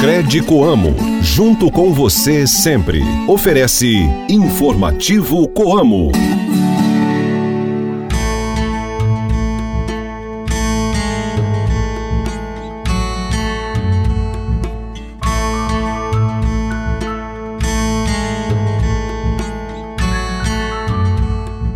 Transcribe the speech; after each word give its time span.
Cred 0.00 0.40
Coamo, 0.44 0.96
junto 1.20 1.70
com 1.70 1.92
você 1.92 2.46
sempre. 2.46 3.02
Oferece 3.28 3.98
Informativo 4.30 5.46
Coamo. 5.48 6.10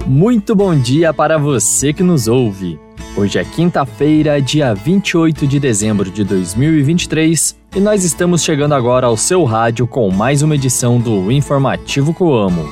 Muito 0.06 0.56
bom 0.56 0.74
dia 0.74 1.12
para 1.12 1.36
você 1.36 1.92
que 1.92 2.02
nos 2.02 2.26
ouve. 2.26 2.83
Hoje 3.16 3.38
é 3.38 3.44
quinta-feira, 3.44 4.42
dia 4.42 4.74
28 4.74 5.46
de 5.46 5.60
dezembro 5.60 6.10
de 6.10 6.24
2023, 6.24 7.56
e 7.76 7.78
nós 7.78 8.02
estamos 8.02 8.42
chegando 8.42 8.74
agora 8.74 9.06
ao 9.06 9.16
seu 9.16 9.44
rádio 9.44 9.86
com 9.86 10.10
mais 10.10 10.42
uma 10.42 10.56
edição 10.56 10.98
do 10.98 11.30
Informativo 11.30 12.12
Coamo. 12.12 12.68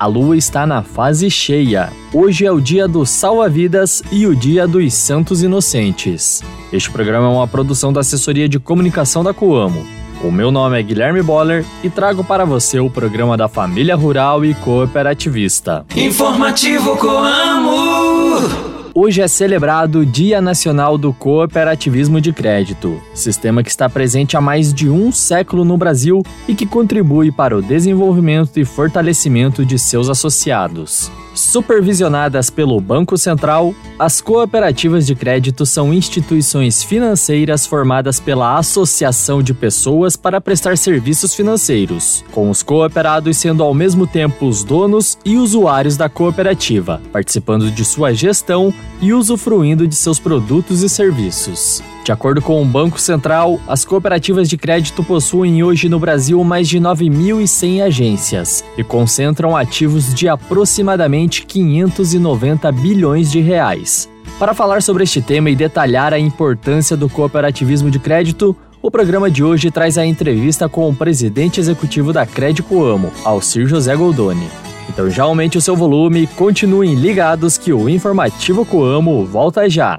A 0.00 0.06
lua 0.06 0.36
está 0.36 0.66
na 0.66 0.82
fase 0.82 1.30
cheia. 1.30 1.92
Hoje 2.12 2.44
é 2.44 2.50
o 2.50 2.60
dia 2.60 2.88
do 2.88 3.06
salva-vidas 3.06 4.02
e 4.10 4.26
o 4.26 4.34
dia 4.34 4.66
dos 4.66 4.92
santos 4.94 5.44
inocentes. 5.44 6.42
Este 6.72 6.90
programa 6.90 7.28
é 7.28 7.30
uma 7.30 7.46
produção 7.46 7.92
da 7.92 8.00
assessoria 8.00 8.48
de 8.48 8.58
comunicação 8.58 9.22
da 9.22 9.32
Coamo. 9.32 9.86
O 10.24 10.32
meu 10.32 10.50
nome 10.50 10.76
é 10.76 10.82
Guilherme 10.82 11.22
Boller 11.22 11.64
e 11.84 11.88
trago 11.88 12.24
para 12.24 12.44
você 12.44 12.80
o 12.80 12.90
programa 12.90 13.36
da 13.36 13.46
família 13.46 13.94
rural 13.94 14.44
e 14.44 14.54
cooperativista. 14.54 15.86
Informativo 15.94 16.96
Coamo! 16.96 18.73
Hoje 18.96 19.20
é 19.20 19.26
celebrado 19.26 19.98
o 19.98 20.06
Dia 20.06 20.40
Nacional 20.40 20.96
do 20.96 21.12
Cooperativismo 21.12 22.20
de 22.20 22.32
Crédito, 22.32 23.02
sistema 23.12 23.60
que 23.60 23.68
está 23.68 23.90
presente 23.90 24.36
há 24.36 24.40
mais 24.40 24.72
de 24.72 24.88
um 24.88 25.10
século 25.10 25.64
no 25.64 25.76
Brasil 25.76 26.22
e 26.46 26.54
que 26.54 26.64
contribui 26.64 27.32
para 27.32 27.56
o 27.56 27.60
desenvolvimento 27.60 28.56
e 28.56 28.64
fortalecimento 28.64 29.66
de 29.66 29.80
seus 29.80 30.08
associados. 30.08 31.10
Supervisionadas 31.34 32.48
pelo 32.48 32.80
Banco 32.80 33.18
Central, 33.18 33.74
as 33.98 34.20
cooperativas 34.20 35.04
de 35.04 35.14
crédito 35.16 35.66
são 35.66 35.92
instituições 35.92 36.82
financeiras 36.82 37.66
formadas 37.66 38.20
pela 38.20 38.56
associação 38.56 39.42
de 39.42 39.52
pessoas 39.52 40.16
para 40.16 40.40
prestar 40.40 40.78
serviços 40.78 41.34
financeiros, 41.34 42.24
com 42.30 42.48
os 42.48 42.62
cooperados 42.62 43.36
sendo 43.36 43.64
ao 43.64 43.74
mesmo 43.74 44.06
tempo 44.06 44.46
os 44.46 44.62
donos 44.62 45.18
e 45.24 45.36
usuários 45.36 45.96
da 45.96 46.08
cooperativa, 46.08 47.02
participando 47.12 47.70
de 47.70 47.84
sua 47.84 48.14
gestão 48.14 48.72
e 49.00 49.12
usufruindo 49.12 49.88
de 49.88 49.96
seus 49.96 50.20
produtos 50.20 50.82
e 50.82 50.88
serviços. 50.88 51.82
De 52.04 52.12
acordo 52.12 52.40
com 52.40 52.62
o 52.62 52.66
Banco 52.66 53.00
Central, 53.00 53.58
as 53.66 53.84
cooperativas 53.84 54.48
de 54.48 54.56
crédito 54.56 55.02
possuem 55.02 55.62
hoje 55.64 55.88
no 55.88 55.98
Brasil 55.98 56.42
mais 56.44 56.68
de 56.68 56.78
9.100 56.78 57.82
agências 57.82 58.63
e 58.76 58.84
concentram 58.84 59.56
ativos 59.56 60.14
de 60.14 60.28
aproximadamente 60.28 61.46
590 61.46 62.70
bilhões 62.72 63.30
de 63.30 63.40
reais. 63.40 64.08
Para 64.38 64.54
falar 64.54 64.82
sobre 64.82 65.04
este 65.04 65.22
tema 65.22 65.50
e 65.50 65.56
detalhar 65.56 66.12
a 66.12 66.18
importância 66.18 66.96
do 66.96 67.08
cooperativismo 67.08 67.90
de 67.90 67.98
crédito, 67.98 68.56
o 68.82 68.90
programa 68.90 69.30
de 69.30 69.42
hoje 69.42 69.70
traz 69.70 69.96
a 69.96 70.04
entrevista 70.04 70.68
com 70.68 70.88
o 70.88 70.94
presidente 70.94 71.60
executivo 71.60 72.12
da 72.12 72.26
Crédito 72.26 72.84
Amo, 72.84 73.12
Alcir 73.24 73.66
José 73.66 73.94
Goldoni. 73.96 74.48
Então 74.88 75.08
já 75.08 75.22
aumente 75.22 75.56
o 75.56 75.60
seu 75.60 75.74
volume, 75.74 76.26
continuem 76.26 76.94
ligados 76.94 77.56
que 77.56 77.72
o 77.72 77.88
Informativo 77.88 78.66
Coamo 78.66 79.24
volta 79.24 79.70
já. 79.70 79.98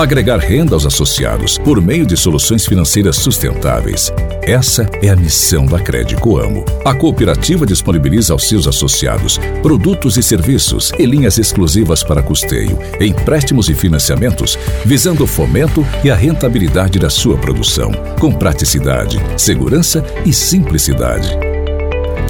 Agregar 0.00 0.38
renda 0.38 0.74
aos 0.74 0.86
associados 0.86 1.58
por 1.58 1.78
meio 1.78 2.06
de 2.06 2.16
soluções 2.16 2.64
financeiras 2.64 3.16
sustentáveis. 3.16 4.10
Essa 4.40 4.88
é 5.02 5.10
a 5.10 5.14
missão 5.14 5.66
da 5.66 5.78
Crédito 5.78 6.38
Amo. 6.38 6.64
A 6.86 6.94
cooperativa 6.94 7.66
disponibiliza 7.66 8.32
aos 8.32 8.48
seus 8.48 8.66
associados 8.66 9.36
produtos 9.60 10.16
e 10.16 10.22
serviços 10.22 10.90
e 10.98 11.04
linhas 11.04 11.36
exclusivas 11.36 12.02
para 12.02 12.22
custeio, 12.22 12.78
empréstimos 12.98 13.68
e 13.68 13.74
financiamentos, 13.74 14.58
visando 14.86 15.24
o 15.24 15.26
fomento 15.26 15.86
e 16.02 16.10
a 16.10 16.14
rentabilidade 16.14 16.98
da 16.98 17.10
sua 17.10 17.36
produção, 17.36 17.92
com 18.18 18.32
praticidade, 18.32 19.20
segurança 19.36 20.02
e 20.24 20.32
simplicidade. 20.32 21.28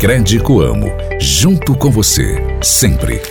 Crédito 0.00 0.60
Amo, 0.60 0.91
junto 1.20 1.76
com 1.76 1.88
você, 1.88 2.42
sempre. 2.60 3.22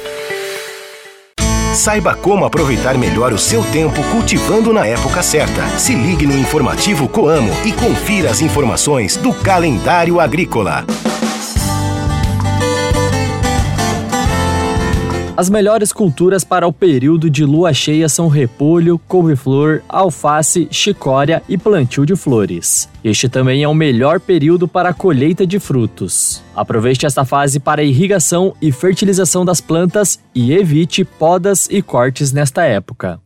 Saiba 1.74 2.16
como 2.16 2.46
aproveitar 2.46 2.98
melhor 2.98 3.32
o 3.32 3.38
seu 3.38 3.64
tempo 3.64 4.04
cultivando 4.12 4.74
na 4.74 4.86
época 4.88 5.22
certa. 5.22 5.68
Se 5.78 5.94
ligue 5.94 6.26
no 6.26 6.38
informativo 6.38 7.08
Coamo 7.08 7.52
e 7.64 7.72
confira 7.72 8.32
as 8.32 8.42
informações 8.42 9.16
do 9.16 9.32
calendário 9.34 10.20
agrícola. 10.20 10.84
As 15.40 15.50
melhores 15.50 15.94
culturas 15.94 16.44
para 16.44 16.68
o 16.68 16.74
período 16.74 17.30
de 17.30 17.46
lua 17.46 17.72
cheia 17.72 18.10
são 18.10 18.28
repolho, 18.28 19.00
couve-flor, 19.08 19.82
alface, 19.88 20.68
chicória 20.70 21.42
e 21.48 21.58
plantio 21.58 22.06
de 22.06 22.14
flores. 22.14 22.90
Este 23.02 23.30
também 23.30 23.64
é 23.64 23.68
o 23.70 23.74
melhor 23.74 24.20
período 24.20 24.68
para 24.68 24.90
a 24.90 24.94
colheita 24.94 25.48
de 25.48 25.58
frutos. 25.58 26.44
Aproveite 26.54 27.06
esta 27.06 27.24
fase 27.24 27.58
para 27.58 27.82
irrigação 27.82 28.54
e 28.62 28.70
fertilização 28.70 29.46
das 29.46 29.62
plantas 29.62 30.20
e 30.36 30.52
evite 30.52 31.06
podas 31.06 31.70
e 31.72 31.82
cortes 31.82 32.34
nesta 32.34 32.66
época. 32.66 33.22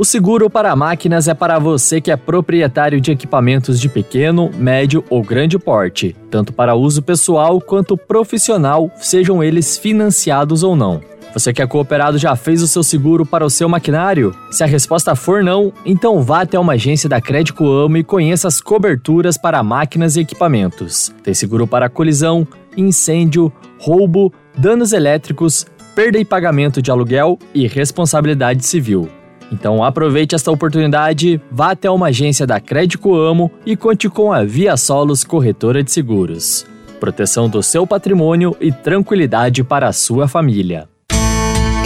O 0.00 0.04
seguro 0.06 0.48
para 0.48 0.74
máquinas 0.74 1.28
é 1.28 1.34
para 1.34 1.58
você 1.58 2.00
que 2.00 2.10
é 2.10 2.16
proprietário 2.16 2.98
de 3.02 3.10
equipamentos 3.10 3.78
de 3.78 3.86
pequeno, 3.86 4.50
médio 4.54 5.04
ou 5.10 5.22
grande 5.22 5.58
porte, 5.58 6.16
tanto 6.30 6.54
para 6.54 6.74
uso 6.74 7.02
pessoal 7.02 7.60
quanto 7.60 7.98
profissional, 7.98 8.90
sejam 8.96 9.44
eles 9.44 9.76
financiados 9.76 10.62
ou 10.62 10.74
não. 10.74 11.02
Você 11.34 11.52
que 11.52 11.60
é 11.60 11.66
cooperado 11.66 12.16
já 12.16 12.34
fez 12.34 12.62
o 12.62 12.66
seu 12.66 12.82
seguro 12.82 13.26
para 13.26 13.44
o 13.44 13.50
seu 13.50 13.68
maquinário? 13.68 14.34
Se 14.50 14.64
a 14.64 14.66
resposta 14.66 15.14
for 15.14 15.44
não, 15.44 15.70
então 15.84 16.22
vá 16.22 16.40
até 16.40 16.58
uma 16.58 16.72
agência 16.72 17.06
da 17.06 17.20
Crédito 17.20 17.70
Amo 17.70 17.98
e 17.98 18.02
conheça 18.02 18.48
as 18.48 18.58
coberturas 18.58 19.36
para 19.36 19.62
máquinas 19.62 20.16
e 20.16 20.20
equipamentos. 20.20 21.14
Tem 21.22 21.34
seguro 21.34 21.66
para 21.66 21.90
colisão, 21.90 22.48
incêndio, 22.74 23.52
roubo, 23.78 24.32
danos 24.56 24.94
elétricos, 24.94 25.66
perda 25.94 26.18
e 26.18 26.24
pagamento 26.24 26.80
de 26.80 26.90
aluguel 26.90 27.38
e 27.52 27.66
responsabilidade 27.66 28.64
civil. 28.64 29.19
Então 29.50 29.82
aproveite 29.82 30.34
esta 30.34 30.50
oportunidade, 30.50 31.40
vá 31.50 31.72
até 31.72 31.90
uma 31.90 32.08
agência 32.08 32.46
da 32.46 32.60
Crédito 32.60 33.14
Amo 33.14 33.50
e 33.66 33.76
conte 33.76 34.08
com 34.08 34.32
a 34.32 34.44
Via 34.44 34.76
Solos 34.76 35.24
Corretora 35.24 35.82
de 35.82 35.90
Seguros. 35.90 36.66
Proteção 37.00 37.48
do 37.48 37.62
seu 37.62 37.86
patrimônio 37.86 38.56
e 38.60 38.70
tranquilidade 38.70 39.64
para 39.64 39.88
a 39.88 39.92
sua 39.92 40.28
família. 40.28 40.88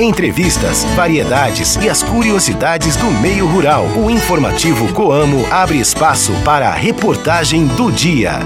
Entrevistas, 0.01 0.83
variedades 0.97 1.77
e 1.77 1.89
as 1.89 2.03
curiosidades 2.03 2.97
do 2.97 3.07
meio 3.23 3.47
rural. 3.47 3.87
O 3.97 4.11
informativo 4.11 4.93
Coamo 4.93 5.47
abre 5.53 5.79
espaço 5.79 6.33
para 6.45 6.69
a 6.69 6.75
reportagem 6.75 7.69
do 7.69 7.93
dia. 7.93 8.41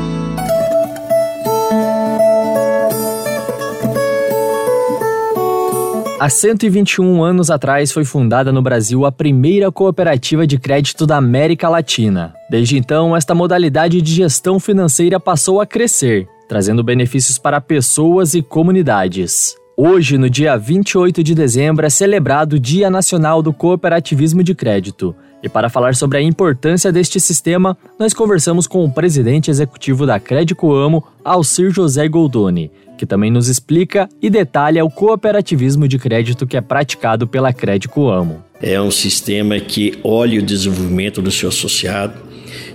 Há 6.21 6.29
121 6.29 7.23
anos 7.23 7.49
atrás 7.49 7.93
foi 7.93 8.05
fundada 8.05 8.51
no 8.51 8.61
Brasil 8.61 9.07
a 9.07 9.13
primeira 9.13 9.71
cooperativa 9.71 10.45
de 10.49 10.59
crédito 10.59 11.07
da 11.07 11.17
América 11.17 11.69
Latina. 11.69 12.35
Desde 12.51 12.77
então, 12.77 13.17
esta 13.17 13.37
modalidade 13.37 14.03
de 14.03 14.15
gestão 14.15 14.59
financeira 14.59 15.21
passou 15.21 15.61
a 15.61 15.67
crescer, 15.67 16.27
trazendo 16.49 16.83
benefícios 16.83 17.39
para 17.39 17.61
pessoas 17.61 18.35
e 18.35 18.43
comunidades. 18.43 19.55
Hoje, 19.77 20.19
no 20.19 20.29
dia 20.29 20.57
28 20.57 21.23
de 21.23 21.37
dezembro, 21.37 21.87
é 21.87 21.91
celebrado 21.91 22.55
o 22.55 22.59
Dia 22.59 22.91
Nacional 22.91 23.41
do 23.41 23.53
Cooperativismo 23.53 24.43
de 24.43 24.57
Crédito. 24.57 25.15
E 25.41 25.49
para 25.49 25.69
falar 25.69 25.95
sobre 25.95 26.19
a 26.19 26.23
importância 26.23 26.91
deste 26.91 27.21
sistema, 27.21 27.79
nós 27.97 28.13
conversamos 28.13 28.67
com 28.67 28.85
o 28.85 28.93
presidente 28.93 29.53
executivo 29.53 30.05
da 30.05 30.19
Crédito 30.19 30.75
Amo, 30.75 31.05
Alcir 31.25 31.71
José 31.71 32.09
Goldoni, 32.09 32.73
que 32.99 33.07
também 33.07 33.31
nos 33.31 33.49
explica 33.49 34.09
e 34.21 34.29
detalha 34.29 34.85
o 34.85 34.91
cooperativismo 34.91 35.89
de 35.89 35.99
crédito 35.99 36.47
que 36.47 36.57
é 36.57 36.61
praticado 36.61 37.27
pela 37.27 37.53
Crédito 37.53 38.09
Amo. 38.09 38.45
É 38.61 38.79
um 38.81 38.91
sistema 38.91 39.59
que 39.61 39.99
olha 40.03 40.41
o 40.41 40.43
desenvolvimento 40.43 41.23
do 41.23 41.31
seu 41.31 41.49
associado, 41.49 42.21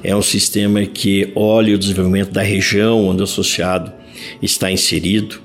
é 0.02 0.16
um 0.16 0.22
sistema 0.22 0.84
que 0.86 1.32
olha 1.36 1.76
o 1.76 1.78
desenvolvimento 1.78 2.32
da 2.32 2.42
região 2.42 3.06
onde 3.06 3.22
o 3.22 3.26
associado 3.26 3.92
está 4.42 4.72
inserido, 4.72 5.42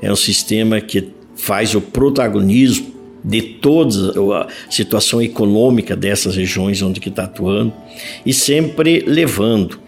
é 0.00 0.10
um 0.10 0.16
sistema 0.16 0.80
que 0.80 1.08
faz 1.34 1.74
o 1.74 1.80
protagonismo 1.80 2.90
de 3.22 3.42
toda 3.42 3.90
a 4.38 4.46
situação 4.70 5.20
econômica 5.20 5.94
dessas 5.94 6.36
regiões 6.36 6.80
onde 6.80 7.00
está 7.06 7.24
atuando 7.24 7.72
e 8.24 8.32
sempre 8.32 9.00
levando 9.06 9.78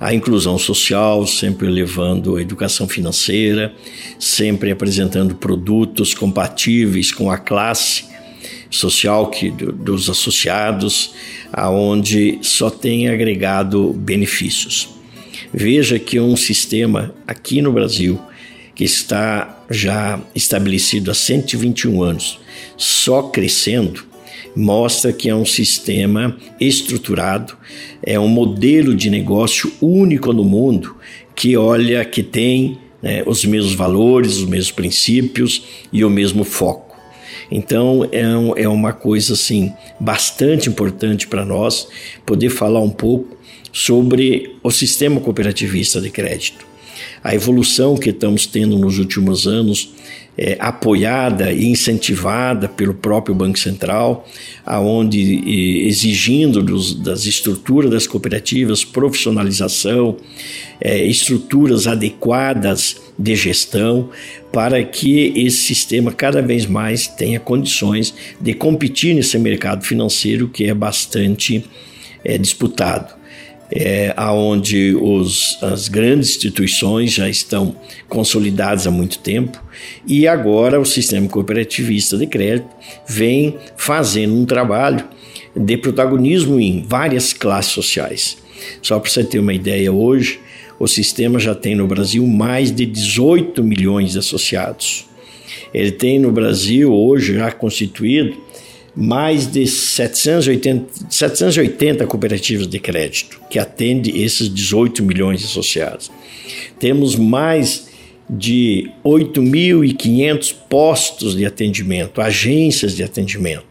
a 0.00 0.14
inclusão 0.14 0.58
social, 0.58 1.26
sempre 1.26 1.68
levando 1.68 2.36
a 2.36 2.42
educação 2.42 2.88
financeira, 2.88 3.74
sempre 4.18 4.70
apresentando 4.70 5.34
produtos 5.34 6.14
compatíveis 6.14 7.10
com 7.10 7.30
a 7.30 7.36
classe 7.36 8.04
social 8.70 9.28
que, 9.28 9.50
dos 9.50 10.08
associados, 10.08 11.14
aonde 11.52 12.38
só 12.42 12.70
tem 12.70 13.08
agregado 13.08 13.92
benefícios. 13.92 14.88
Veja 15.52 15.98
que 15.98 16.20
um 16.20 16.36
sistema 16.36 17.14
aqui 17.26 17.62
no 17.62 17.72
Brasil 17.72 18.20
que 18.74 18.84
está 18.84 19.64
já 19.68 20.20
estabelecido 20.34 21.10
há 21.10 21.14
121 21.14 22.00
anos, 22.00 22.38
só 22.76 23.22
crescendo, 23.22 24.04
mostra 24.54 25.12
que 25.12 25.28
é 25.28 25.34
um 25.34 25.44
sistema 25.44 26.36
estruturado, 26.60 27.56
é 28.02 28.18
um 28.18 28.28
modelo 28.28 28.94
de 28.94 29.10
negócio 29.10 29.72
único 29.80 30.32
no 30.32 30.44
mundo 30.44 30.96
que 31.34 31.56
olha 31.56 32.04
que 32.04 32.22
tem 32.22 32.78
né, 33.02 33.22
os 33.26 33.44
mesmos 33.44 33.74
valores, 33.74 34.38
os 34.38 34.44
mesmos 34.44 34.72
princípios 34.72 35.64
e 35.92 36.04
o 36.04 36.10
mesmo 36.10 36.44
foco. 36.44 36.96
Então 37.50 38.08
é, 38.12 38.26
um, 38.26 38.56
é 38.56 38.68
uma 38.68 38.92
coisa 38.92 39.32
assim 39.32 39.72
bastante 39.98 40.68
importante 40.68 41.26
para 41.26 41.44
nós 41.44 41.88
poder 42.26 42.50
falar 42.50 42.80
um 42.80 42.90
pouco 42.90 43.36
sobre 43.72 44.56
o 44.62 44.70
sistema 44.70 45.20
cooperativista 45.20 46.00
de 46.00 46.10
crédito. 46.10 46.67
A 47.22 47.34
evolução 47.34 47.96
que 47.96 48.10
estamos 48.10 48.46
tendo 48.46 48.78
nos 48.78 48.98
últimos 48.98 49.46
anos 49.46 49.92
é, 50.38 50.56
apoiada 50.60 51.52
e 51.52 51.66
incentivada 51.66 52.68
pelo 52.68 52.94
próprio 52.94 53.34
Banco 53.34 53.58
Central, 53.58 54.24
aonde 54.64 55.42
exigindo 55.88 56.62
dos, 56.62 56.94
das 56.94 57.26
estruturas 57.26 57.90
das 57.90 58.06
cooperativas 58.06 58.84
profissionalização, 58.84 60.16
é, 60.80 61.04
estruturas 61.04 61.88
adequadas 61.88 62.96
de 63.18 63.34
gestão, 63.34 64.10
para 64.52 64.82
que 64.84 65.32
esse 65.34 65.58
sistema 65.58 66.12
cada 66.12 66.40
vez 66.40 66.66
mais 66.66 67.08
tenha 67.08 67.40
condições 67.40 68.14
de 68.40 68.54
competir 68.54 69.16
nesse 69.16 69.36
mercado 69.38 69.84
financeiro 69.84 70.48
que 70.48 70.66
é 70.66 70.74
bastante 70.74 71.64
é, 72.24 72.38
disputado 72.38 73.17
é, 73.70 74.14
aonde 74.16 74.94
os, 74.94 75.58
as 75.62 75.88
grandes 75.88 76.30
instituições 76.30 77.12
já 77.12 77.28
estão 77.28 77.76
consolidadas 78.08 78.86
há 78.86 78.90
muito 78.90 79.18
tempo 79.18 79.62
e 80.06 80.26
agora 80.26 80.80
o 80.80 80.84
sistema 80.84 81.28
cooperativista 81.28 82.16
de 82.16 82.26
crédito 82.26 82.68
vem 83.06 83.56
fazendo 83.76 84.34
um 84.34 84.46
trabalho 84.46 85.04
de 85.54 85.76
protagonismo 85.76 86.58
em 86.58 86.82
várias 86.82 87.32
classes 87.32 87.72
sociais. 87.72 88.38
Só 88.82 88.98
para 88.98 89.10
você 89.10 89.24
ter 89.24 89.38
uma 89.38 89.54
ideia, 89.54 89.92
hoje 89.92 90.40
o 90.78 90.86
sistema 90.86 91.38
já 91.38 91.54
tem 91.54 91.74
no 91.74 91.86
Brasil 91.86 92.26
mais 92.26 92.70
de 92.70 92.86
18 92.86 93.62
milhões 93.62 94.12
de 94.12 94.18
associados. 94.18 95.06
Ele 95.74 95.92
tem 95.92 96.18
no 96.18 96.30
Brasil 96.32 96.92
hoje 96.92 97.34
já 97.34 97.50
constituído 97.50 98.36
mais 99.00 99.46
de 99.46 99.64
780, 99.64 101.06
780 101.08 102.04
cooperativas 102.04 102.66
de 102.66 102.80
crédito, 102.80 103.40
que 103.48 103.56
atende 103.56 104.10
esses 104.20 104.52
18 104.52 105.04
milhões 105.04 105.38
de 105.38 105.46
associados. 105.46 106.10
Temos 106.80 107.14
mais 107.14 107.86
de 108.28 108.90
8.500 109.04 110.52
postos 110.68 111.36
de 111.36 111.46
atendimento, 111.46 112.20
agências 112.20 112.96
de 112.96 113.04
atendimento. 113.04 113.64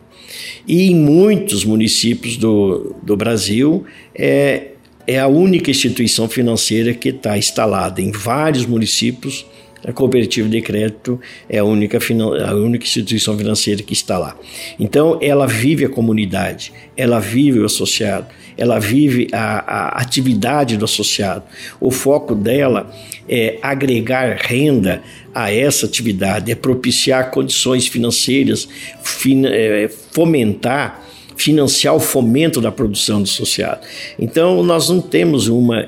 E 0.65 0.89
em 0.89 0.95
muitos 0.95 1.65
municípios 1.65 2.37
do, 2.37 2.95
do 3.03 3.17
Brasil 3.17 3.83
é, 4.15 4.67
é 5.05 5.19
a 5.19 5.27
única 5.27 5.69
instituição 5.69 6.29
financeira 6.29 6.93
que 6.93 7.09
está 7.09 7.37
instalada 7.37 8.01
em 8.01 8.11
vários 8.11 8.65
municípios 8.65 9.45
a 9.85 9.91
cooperativa 9.91 10.47
de 10.47 10.61
crédito 10.61 11.19
é 11.49 11.59
a 11.59 11.63
única, 11.63 11.99
a 12.45 12.53
única 12.55 12.85
instituição 12.85 13.37
financeira 13.37 13.83
que 13.83 13.93
está 13.93 14.17
lá. 14.17 14.35
Então, 14.79 15.19
ela 15.21 15.47
vive 15.47 15.85
a 15.85 15.89
comunidade, 15.89 16.73
ela 16.95 17.19
vive 17.19 17.59
o 17.59 17.65
associado, 17.65 18.27
ela 18.57 18.79
vive 18.79 19.27
a, 19.31 19.97
a 19.97 20.01
atividade 20.01 20.77
do 20.77 20.85
associado. 20.85 21.43
O 21.79 21.91
foco 21.91 22.33
dela 22.33 22.91
é 23.29 23.59
agregar 23.61 24.37
renda 24.39 25.03
a 25.33 25.51
essa 25.51 25.85
atividade, 25.85 26.51
é 26.51 26.55
propiciar 26.55 27.29
condições 27.29 27.87
financeiras, 27.87 28.67
fin, 29.03 29.45
é, 29.45 29.89
fomentar 30.11 31.07
financiar 31.37 31.95
o 31.95 31.99
fomento 31.99 32.59
da 32.59 32.71
produção 32.71 33.21
do 33.21 33.25
associado. 33.25 33.81
Então, 34.17 34.63
nós 34.63 34.89
não 34.89 34.99
temos 34.99 35.47
uma 35.47 35.87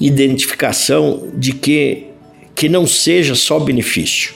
identificação 0.00 1.28
de 1.34 1.52
que 1.52 2.11
que 2.62 2.68
não 2.68 2.86
seja 2.86 3.34
só 3.34 3.58
benefício. 3.58 4.34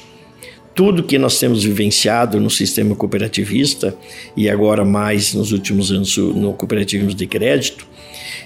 Tudo 0.75 1.05
que 1.05 1.17
nós 1.17 1.39
temos 1.39 1.63
vivenciado 1.63 2.41
no 2.41 2.51
sistema 2.51 2.97
cooperativista 2.97 3.97
e 4.37 4.51
agora 4.51 4.85
mais 4.85 5.33
nos 5.33 5.53
últimos 5.53 5.93
anos 5.93 6.17
no 6.17 6.53
cooperativismo 6.53 7.15
de 7.15 7.25
crédito 7.25 7.87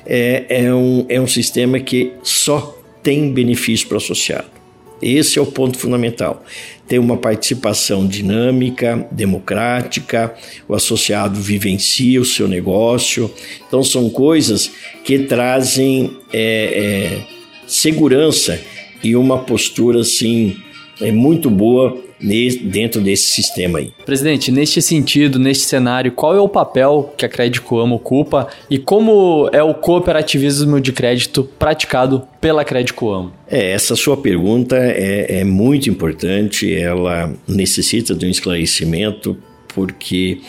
é, 0.05 0.44
é, 0.50 0.75
um, 0.75 1.06
é 1.09 1.19
um 1.19 1.27
sistema 1.27 1.81
que 1.81 2.12
só 2.23 2.79
tem 3.03 3.32
benefício 3.32 3.88
para 3.88 3.94
o 3.94 3.97
associado. 3.97 4.49
Esse 5.00 5.38
é 5.38 5.43
o 5.43 5.47
ponto 5.47 5.79
fundamental. 5.79 6.44
Tem 6.87 6.99
uma 6.99 7.17
participação 7.17 8.06
dinâmica, 8.06 9.09
democrática, 9.11 10.35
o 10.69 10.75
associado 10.75 11.41
vivencia 11.41 12.21
o 12.21 12.25
seu 12.26 12.47
negócio. 12.47 13.31
Então, 13.67 13.83
são 13.83 14.11
coisas 14.11 14.71
que 15.05 15.21
trazem 15.21 16.19
é, 16.31 17.23
é, 17.25 17.26
segurança 17.67 18.61
e 19.02 19.17
uma 19.17 19.38
postura 19.38 20.00
assim 20.00 20.56
é 21.00 21.11
muito 21.11 21.49
boa 21.49 21.97
dentro 22.20 23.00
desse 23.00 23.32
sistema 23.32 23.79
aí. 23.79 23.93
Presidente, 24.05 24.52
neste 24.52 24.82
sentido, 24.82 25.38
neste 25.38 25.64
cenário, 25.64 26.12
qual 26.12 26.37
é 26.37 26.41
o 26.41 26.49
papel 26.49 27.14
que 27.17 27.25
a 27.25 27.29
Crédito 27.29 27.62
Coamo 27.62 27.94
ocupa 27.97 28.49
e 28.69 28.79
como 28.79 29.49
é 29.52 29.62
o 29.62 29.73
cooperativismo 29.73 30.81
de 30.81 30.93
crédito 30.93 31.44
praticado 31.58 32.23
pela 32.41 32.64
Crédito 32.64 32.94
Coamo? 32.94 33.32
É, 33.49 33.73
essa 33.73 33.97
sua 33.97 34.17
pergunta 34.17 34.76
é, 34.76 35.41
é 35.41 35.44
muito 35.44 35.88
importante, 35.88 36.75
ela 36.75 37.32
necessita 37.49 38.14
de 38.14 38.26
um 38.26 38.31
esclarecimento 38.31 39.37
porque 39.75 40.41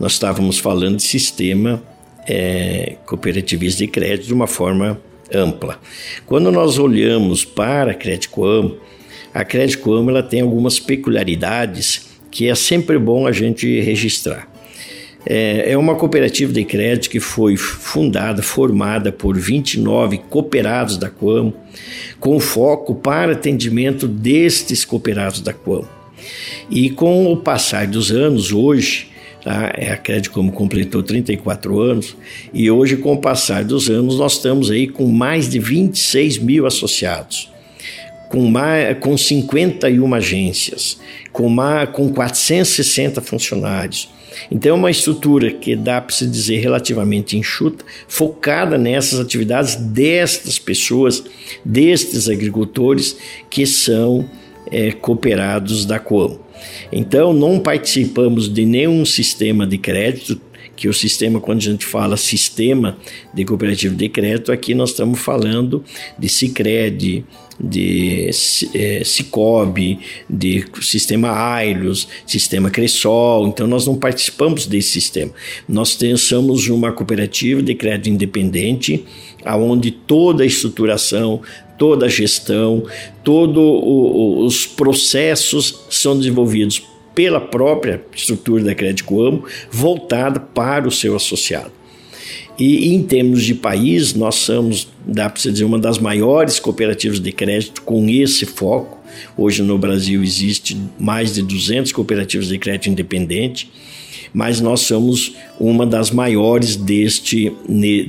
nós 0.00 0.12
estávamos 0.12 0.58
falando 0.58 0.96
de 0.96 1.02
sistema 1.02 1.82
é, 2.26 2.96
cooperativista 3.04 3.84
de 3.84 3.88
crédito 3.88 4.26
de 4.26 4.34
uma 4.34 4.46
forma 4.46 5.00
ampla. 5.32 5.78
Quando 6.26 6.50
nós 6.50 6.78
olhamos 6.78 7.44
para 7.44 7.92
a 7.92 7.94
Crédito 7.94 8.44
Amo, 8.44 8.76
a 9.32 9.44
Crédito 9.44 9.92
Amo 9.92 10.10
ela 10.10 10.22
tem 10.22 10.40
algumas 10.40 10.78
peculiaridades 10.78 12.08
que 12.30 12.48
é 12.48 12.54
sempre 12.54 12.98
bom 12.98 13.26
a 13.26 13.32
gente 13.32 13.80
registrar. 13.80 14.48
É, 15.26 15.72
é 15.72 15.76
uma 15.76 15.94
cooperativa 15.94 16.52
de 16.52 16.64
crédito 16.64 17.10
que 17.10 17.20
foi 17.20 17.56
fundada, 17.56 18.42
formada 18.42 19.12
por 19.12 19.36
29 19.36 20.18
cooperados 20.30 20.96
da 20.96 21.10
Coamo, 21.10 21.54
com 22.18 22.38
foco 22.40 22.94
para 22.94 23.32
atendimento 23.32 24.06
destes 24.06 24.84
cooperados 24.84 25.40
da 25.40 25.52
Coamo. 25.52 25.88
E 26.70 26.90
com 26.90 27.30
o 27.32 27.36
passar 27.36 27.86
dos 27.86 28.10
anos, 28.10 28.52
hoje, 28.52 29.08
Tá? 29.48 29.72
É 29.78 29.90
a 29.90 29.96
Crédito 29.96 30.32
como 30.32 30.52
completou 30.52 31.02
34 31.02 31.80
anos 31.80 32.14
e 32.52 32.70
hoje, 32.70 32.98
com 32.98 33.14
o 33.14 33.16
passar 33.16 33.64
dos 33.64 33.88
anos, 33.88 34.18
nós 34.18 34.34
estamos 34.34 34.70
aí 34.70 34.86
com 34.86 35.06
mais 35.06 35.48
de 35.48 35.58
26 35.58 36.36
mil 36.36 36.66
associados, 36.66 37.50
com, 38.28 38.46
mais, 38.50 38.98
com 38.98 39.16
51 39.16 40.14
agências, 40.14 41.00
com, 41.32 41.48
mais, 41.48 41.88
com 41.88 42.12
460 42.12 43.22
funcionários. 43.22 44.10
Então, 44.50 44.72
é 44.72 44.74
uma 44.74 44.90
estrutura 44.90 45.50
que 45.50 45.74
dá 45.74 45.98
para 45.98 46.14
se 46.14 46.26
dizer 46.26 46.58
relativamente 46.58 47.34
enxuta, 47.34 47.82
focada 48.06 48.76
nessas 48.76 49.18
atividades 49.18 49.76
destas 49.76 50.58
pessoas, 50.58 51.24
destes 51.64 52.28
agricultores 52.28 53.16
que 53.48 53.64
são 53.64 54.28
é, 54.70 54.92
cooperados 54.92 55.86
da 55.86 55.98
Coamo. 55.98 56.47
Então, 56.92 57.32
não 57.32 57.58
participamos 57.58 58.52
de 58.52 58.64
nenhum 58.64 59.04
sistema 59.04 59.66
de 59.66 59.78
crédito, 59.78 60.40
que 60.78 60.88
o 60.88 60.94
sistema, 60.94 61.40
quando 61.40 61.58
a 61.58 61.62
gente 61.62 61.84
fala 61.84 62.16
sistema 62.16 62.96
de 63.34 63.44
cooperativo 63.44 63.96
de 63.96 64.08
crédito, 64.08 64.52
aqui 64.52 64.76
nós 64.76 64.90
estamos 64.90 65.18
falando 65.18 65.82
de 66.16 66.28
Cicred, 66.28 67.24
de 67.60 68.30
é, 68.74 69.02
Cicobi, 69.04 69.98
de 70.30 70.64
sistema 70.80 71.32
Ailos, 71.32 72.06
sistema 72.24 72.70
Cressol, 72.70 73.48
então 73.48 73.66
nós 73.66 73.88
não 73.88 73.96
participamos 73.96 74.66
desse 74.66 74.92
sistema. 74.92 75.32
Nós 75.68 75.98
somos 76.18 76.68
uma 76.68 76.92
cooperativa 76.92 77.60
de 77.60 77.74
crédito 77.74 78.10
independente, 78.10 79.04
aonde 79.44 79.90
toda 79.90 80.44
a 80.44 80.46
estruturação, 80.46 81.42
toda 81.78 82.06
a 82.06 82.08
gestão, 82.08 82.84
todos 83.24 83.62
os 84.44 84.66
processos 84.66 85.86
são 85.88 86.18
desenvolvidos 86.18 86.82
pela 87.14 87.40
própria 87.40 88.02
estrutura 88.14 88.62
da 88.62 88.74
Crédito 88.74 89.20
Amo, 89.20 89.44
voltada 89.70 90.38
para 90.38 90.86
o 90.86 90.90
seu 90.90 91.16
associado. 91.16 91.72
E 92.58 92.92
em 92.92 93.02
termos 93.02 93.44
de 93.44 93.54
país, 93.54 94.14
nós 94.14 94.34
somos, 94.34 94.88
dá 95.06 95.30
para 95.30 95.50
dizer, 95.50 95.64
uma 95.64 95.78
das 95.78 95.98
maiores 95.98 96.58
cooperativas 96.58 97.20
de 97.20 97.30
crédito 97.30 97.82
com 97.82 98.08
esse 98.08 98.44
foco. 98.44 98.98
Hoje 99.36 99.62
no 99.62 99.78
Brasil 99.78 100.22
existe 100.22 100.76
mais 100.98 101.34
de 101.34 101.42
200 101.42 101.92
cooperativas 101.92 102.48
de 102.48 102.58
crédito 102.58 102.90
independente, 102.90 103.70
mas 104.32 104.60
nós 104.60 104.80
somos 104.80 105.34
uma 105.58 105.86
das 105.86 106.10
maiores 106.10 106.76
deste 106.76 107.52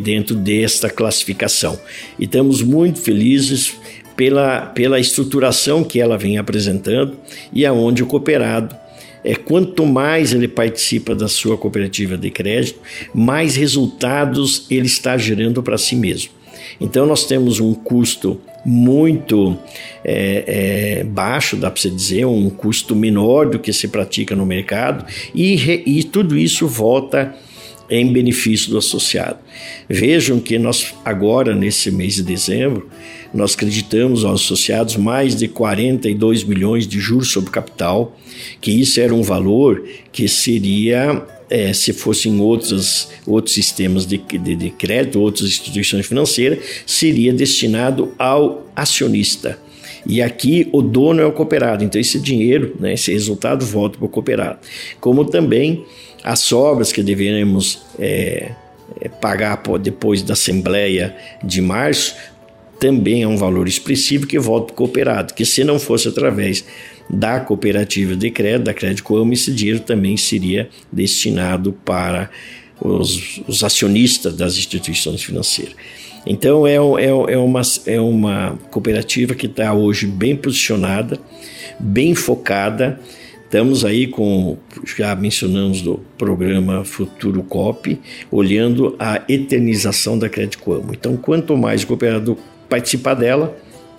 dentro 0.02 0.36
desta 0.36 0.90
classificação. 0.90 1.80
E 2.18 2.26
estamos 2.26 2.62
muito 2.62 3.00
felizes 3.00 3.76
pela, 4.16 4.66
pela 4.68 5.00
estruturação 5.00 5.84
que 5.84 6.00
ela 6.00 6.18
vem 6.18 6.38
apresentando 6.38 7.18
e 7.54 7.66
aonde 7.66 8.04
o 8.04 8.06
cooperado 8.06 8.76
é 9.24 9.36
quanto 9.36 9.86
mais 9.86 10.34
ele 10.34 10.48
participa 10.48 11.14
da 11.14 11.28
sua 11.28 11.58
cooperativa 11.58 12.18
de 12.18 12.30
crédito, 12.30 12.80
mais 13.14 13.56
resultados 13.56 14.66
ele 14.70 14.88
está 14.88 15.18
gerando 15.18 15.62
para 15.62 15.78
si 15.78 15.96
mesmo. 15.96 16.32
Então 16.80 17.06
nós 17.06 17.26
temos 17.26 17.60
um 17.60 17.74
custo 17.74 18.40
muito 18.66 19.58
é, 20.04 21.00
é, 21.00 21.04
baixo, 21.04 21.56
dá 21.56 21.70
para 21.72 21.82
se 21.82 21.90
dizer, 21.90 22.26
um 22.26 22.50
custo 22.50 22.96
menor 22.96 23.50
do 23.50 23.60
que 23.60 23.72
se 23.72 23.88
pratica 23.88 24.36
no 24.36 24.46
mercado, 24.46 25.06
e, 25.34 25.84
e 25.86 26.04
tudo 26.04 26.38
isso 26.38 26.68
volta 26.68 27.36
em 27.90 28.12
benefício 28.12 28.70
do 28.70 28.78
associado. 28.78 29.40
Vejam 29.88 30.40
que 30.40 30.58
nós 30.60 30.94
agora 31.04 31.56
nesse 31.56 31.92
mês 31.92 32.16
de 32.16 32.24
dezembro 32.24 32.90
nós 33.34 33.54
acreditamos 33.54 34.26
aos 34.26 34.42
associados 34.42 34.96
mais 34.98 35.36
de 35.36 35.48
42 35.48 36.44
milhões 36.44 36.88
de 36.88 37.00
juros 37.00 37.32
sobre 37.32 37.52
capital, 37.52 38.18
que 38.60 38.72
isso 38.72 39.00
era 39.00 39.14
um 39.14 39.22
valor 39.22 39.84
que 40.12 40.28
seria 40.28 41.26
é, 41.50 41.74
se 41.74 41.94
fossem 41.94 42.40
outros, 42.40 43.10
outros 43.26 43.56
sistemas 43.56 44.06
de, 44.06 44.18
de, 44.18 44.56
de 44.56 44.70
crédito, 44.70 45.20
outras 45.20 45.50
instituições 45.50 46.06
financeiras, 46.06 46.60
seria 46.86 47.34
destinado 47.34 48.14
ao 48.18 48.68
acionista. 48.76 49.60
E 50.06 50.22
aqui 50.22 50.70
o 50.72 50.82
dono 50.82 51.22
é 51.22 51.26
o 51.26 51.32
cooperado, 51.32 51.84
então 51.84 52.00
esse 52.00 52.20
dinheiro, 52.20 52.76
né, 52.80 52.94
esse 52.94 53.12
resultado 53.12 53.66
volta 53.66 53.98
para 53.98 54.06
o 54.06 54.10
cooperado. 54.10 54.60
Como 55.00 55.26
também 55.26 55.86
as 56.24 56.40
sobras 56.40 56.92
que 56.92 57.02
deveremos 57.02 57.82
é, 57.98 58.52
é 59.00 59.10
pagar 59.10 59.62
depois 59.82 60.22
da 60.22 60.34
Assembleia 60.34 61.16
de 61.44 61.62
março, 61.62 62.16
também 62.80 63.24
é 63.24 63.28
um 63.28 63.38
valor 63.38 63.68
expressivo 63.68 64.26
que 64.26 64.40
volta 64.40 64.68
para 64.68 64.74
o 64.74 64.76
cooperado, 64.78 65.34
que 65.34 65.46
se 65.46 65.64
não 65.64 65.78
fosse 65.78 66.08
através 66.08 66.64
da 67.10 67.40
cooperativa 67.40 68.16
de 68.16 68.30
crédito, 68.30 68.66
da 68.66 68.74
Crédito 68.74 69.04
Coamo, 69.04 69.34
esse 69.34 69.52
dinheiro 69.52 69.80
também 69.80 70.16
seria 70.16 70.70
destinado 70.92 71.74
para 71.84 72.30
os, 72.80 73.42
os 73.48 73.64
acionistas 73.64 74.36
das 74.36 74.58
instituições 74.58 75.24
financeiras. 75.24 75.76
Então 76.26 76.68
é, 76.68 76.76
é, 76.76 77.34
é, 77.34 77.38
uma, 77.38 77.62
é 77.86 78.00
uma 78.00 78.58
cooperativa 78.70 79.34
que 79.34 79.48
está 79.48 79.74
hoje 79.74 80.06
bem 80.06 80.36
posicionada, 80.36 81.20
bem 81.80 82.14
focada. 82.14 83.00
Estamos 83.50 83.84
aí 83.84 84.06
com, 84.06 84.60
já 84.96 85.16
mencionamos 85.16 85.82
do 85.82 86.00
programa 86.20 86.86
Futuro 86.86 87.42
COP, 87.42 88.00
olhando 88.30 88.96
a 89.00 89.24
eternização 89.28 90.20
da 90.20 90.30
Crédito 90.30 90.60
Coamo. 90.60 90.94
Então, 90.94 91.18
quanto 91.18 91.58
mais 91.58 91.82
o 91.82 91.88
cooperador 91.88 92.38
participar 92.70 93.16
dela, 93.16 93.58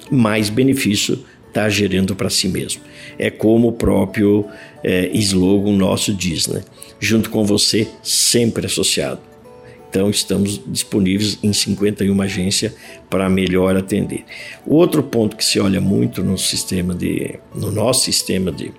mais 0.08 0.48
benefício 0.48 1.18
está 1.48 1.68
gerando 1.68 2.14
para 2.14 2.30
si 2.30 2.46
mesmo. 2.46 2.82
É 3.18 3.28
como 3.28 3.66
o 3.66 3.72
próprio 3.72 4.46
é, 4.84 5.10
slogan 5.14 5.72
nosso 5.72 6.14
diz, 6.14 6.46
né? 6.46 6.62
Junto 7.00 7.28
com 7.28 7.44
você, 7.44 7.88
sempre 8.04 8.66
associado. 8.66 9.20
Então, 9.88 10.08
estamos 10.10 10.62
disponíveis 10.64 11.40
em 11.42 11.52
51 11.52 12.22
agências 12.22 12.72
para 13.10 13.28
melhor 13.28 13.76
atender. 13.76 14.24
Outro 14.64 15.02
ponto 15.02 15.34
que 15.34 15.44
se 15.44 15.58
olha 15.58 15.80
muito 15.80 16.22
no 16.22 16.38
sistema 16.38 16.94
de, 16.94 17.40
no 17.52 17.72
nosso 17.72 18.04
sistema 18.04 18.52
de, 18.52 18.70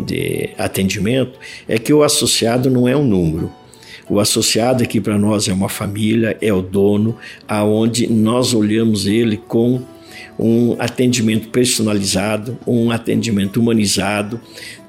de 0.00 0.50
atendimento 0.58 1.38
é 1.68 1.78
que 1.78 1.92
o 1.92 2.02
associado 2.02 2.70
não 2.70 2.88
é 2.88 2.96
um 2.96 3.04
número. 3.04 3.52
O 4.08 4.20
associado 4.20 4.84
aqui 4.84 5.00
para 5.00 5.18
nós 5.18 5.48
é 5.48 5.52
uma 5.52 5.68
família, 5.68 6.36
é 6.40 6.52
o 6.52 6.62
dono, 6.62 7.16
aonde 7.48 8.06
nós 8.06 8.54
olhamos 8.54 9.06
ele 9.06 9.36
com 9.36 9.82
um 10.38 10.76
atendimento 10.78 11.48
personalizado, 11.48 12.56
um 12.66 12.90
atendimento 12.90 13.58
humanizado. 13.58 14.40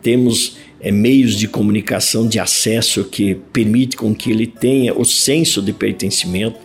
Temos 0.04 0.58
é, 0.80 0.92
meios 0.92 1.36
de 1.36 1.48
comunicação 1.48 2.28
de 2.28 2.40
acesso 2.40 3.04
que 3.06 3.36
permite 3.52 3.98
com 3.98 4.14
que 4.14 4.32
ele 4.32 4.46
tenha 4.46 4.94
o 4.94 5.04
senso 5.04 5.62
de 5.64 5.74
pertencimento, 5.74 6.60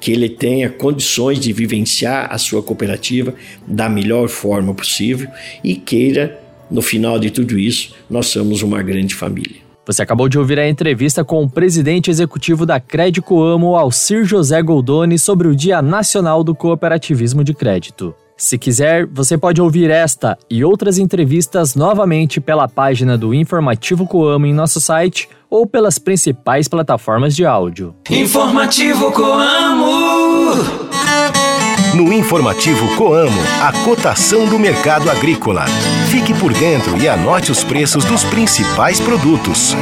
que 0.00 0.10
ele 0.10 0.28
tenha 0.28 0.68
condições 0.68 1.38
de 1.38 1.52
vivenciar 1.52 2.26
a 2.32 2.38
sua 2.38 2.62
cooperativa 2.62 3.32
da 3.64 3.88
melhor 3.88 4.28
forma 4.28 4.74
possível 4.74 5.28
e 5.62 5.76
queira, 5.76 6.41
no 6.72 6.82
final 6.82 7.18
de 7.18 7.30
tudo 7.30 7.58
isso, 7.58 7.94
nós 8.08 8.26
somos 8.26 8.62
uma 8.62 8.82
grande 8.82 9.14
família. 9.14 9.60
Você 9.84 10.00
acabou 10.00 10.28
de 10.28 10.38
ouvir 10.38 10.58
a 10.60 10.68
entrevista 10.68 11.24
com 11.24 11.42
o 11.42 11.50
presidente 11.50 12.08
executivo 12.08 12.64
da 12.64 12.78
Crédito 12.78 13.42
Amo, 13.42 13.76
Alcir 13.76 14.24
José 14.24 14.62
Goldoni, 14.62 15.18
sobre 15.18 15.48
o 15.48 15.56
Dia 15.56 15.82
Nacional 15.82 16.44
do 16.44 16.54
Cooperativismo 16.54 17.42
de 17.42 17.52
Crédito. 17.52 18.14
Se 18.36 18.58
quiser, 18.58 19.06
você 19.06 19.36
pode 19.36 19.60
ouvir 19.60 19.90
esta 19.90 20.38
e 20.50 20.64
outras 20.64 20.98
entrevistas 20.98 21.74
novamente 21.74 22.40
pela 22.40 22.68
página 22.68 23.18
do 23.18 23.34
Informativo 23.34 24.06
Coamo 24.06 24.46
em 24.46 24.54
nosso 24.54 24.80
site 24.80 25.28
ou 25.50 25.66
pelas 25.66 25.98
principais 25.98 26.66
plataformas 26.66 27.36
de 27.36 27.44
áudio. 27.44 27.94
Informativo 28.10 29.12
Coamo. 29.12 30.81
No 31.94 32.10
informativo 32.10 32.96
Coamo, 32.96 33.38
a 33.60 33.70
cotação 33.84 34.48
do 34.48 34.58
mercado 34.58 35.10
agrícola. 35.10 35.66
Fique 36.10 36.32
por 36.32 36.50
dentro 36.54 36.96
e 36.96 37.06
anote 37.06 37.52
os 37.52 37.62
preços 37.62 38.02
dos 38.06 38.24
principais 38.24 38.98
produtos. 38.98 39.76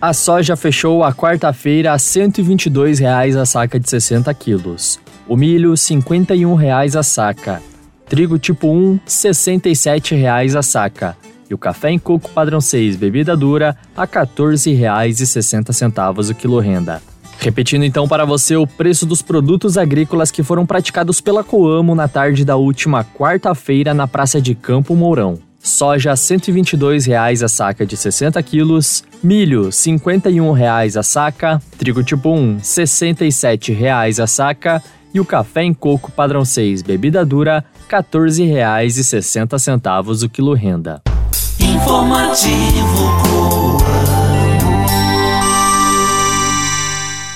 A 0.00 0.14
soja 0.14 0.56
fechou 0.56 1.04
a 1.04 1.12
quarta-feira 1.12 1.92
a 1.92 1.98
122 1.98 2.98
reais 2.98 3.36
a 3.36 3.44
saca 3.44 3.78
de 3.78 3.90
60 3.90 4.32
quilos. 4.32 4.98
O 5.28 5.36
milho, 5.36 5.76
51 5.76 6.54
reais 6.54 6.96
a 6.96 7.02
saca. 7.02 7.62
Trigo 8.06 8.38
tipo 8.38 8.68
1, 8.68 9.00
67 9.04 10.14
reais 10.14 10.56
a 10.56 10.62
saca. 10.62 11.18
E 11.50 11.54
o 11.54 11.58
café 11.58 11.90
em 11.90 11.98
coco 11.98 12.30
padrão 12.30 12.62
6, 12.62 12.96
bebida 12.96 13.36
dura, 13.36 13.76
a 13.94 14.04
R$ 14.04 14.08
14,60 14.08 16.30
o 16.30 16.34
quilo 16.34 16.58
renda. 16.58 17.11
Repetindo 17.42 17.84
então 17.84 18.06
para 18.06 18.24
você 18.24 18.54
o 18.54 18.68
preço 18.68 19.04
dos 19.04 19.20
produtos 19.20 19.76
agrícolas 19.76 20.30
que 20.30 20.44
foram 20.44 20.64
praticados 20.64 21.20
pela 21.20 21.42
Coamo 21.42 21.92
na 21.92 22.06
tarde 22.06 22.44
da 22.44 22.54
última 22.54 23.02
quarta-feira 23.02 23.92
na 23.92 24.06
Praça 24.06 24.40
de 24.40 24.54
Campo 24.54 24.94
Mourão. 24.94 25.40
Soja 25.58 26.10
R$ 26.10 26.16
122,00 26.16 27.44
a 27.44 27.48
saca 27.48 27.84
de 27.84 27.96
60 27.96 28.40
quilos, 28.44 29.02
milho 29.20 29.64
R$ 29.64 29.70
51,00 29.70 30.96
a 30.96 31.02
saca, 31.02 31.60
trigo 31.76 32.04
tipo 32.04 32.30
1 32.30 32.54
R$ 32.54 32.60
67,00 32.62 34.22
a 34.22 34.26
saca 34.28 34.80
e 35.12 35.18
o 35.18 35.24
café 35.24 35.64
em 35.64 35.74
coco 35.74 36.12
padrão 36.12 36.44
6 36.44 36.82
bebida 36.82 37.26
dura 37.26 37.64
R$ 37.88 38.02
14,60 38.02 40.24
o 40.24 40.28
quilo 40.28 40.54
renda. 40.54 41.02
Informativo 41.58 43.61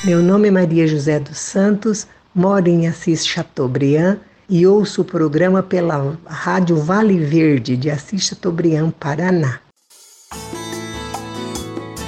Meu 0.07 0.23
nome 0.23 0.47
é 0.47 0.51
Maria 0.53 0.87
José 0.87 1.19
dos 1.19 1.37
Santos, 1.37 2.07
moro 2.33 2.69
em 2.69 2.87
Assis 2.87 3.27
Chateaubriand 3.27 4.19
e 4.49 4.65
ouço 4.65 5.03
o 5.03 5.05
programa 5.05 5.65
pela 5.65 6.17
Rádio 6.25 6.77
Vale 6.77 7.19
Verde 7.19 7.77
de 7.77 7.91
Assis 7.91 8.23
Chateaubriand, 8.23 8.93
Paraná. 9.01 9.59